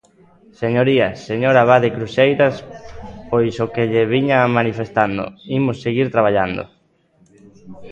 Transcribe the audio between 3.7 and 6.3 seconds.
que lle viña manifestando: imos seguir